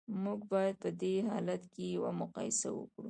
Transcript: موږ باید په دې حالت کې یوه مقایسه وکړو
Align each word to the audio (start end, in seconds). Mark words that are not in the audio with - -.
موږ 0.23 0.39
باید 0.51 0.75
په 0.83 0.89
دې 1.01 1.15
حالت 1.31 1.61
کې 1.73 1.83
یوه 1.95 2.11
مقایسه 2.21 2.69
وکړو 2.77 2.99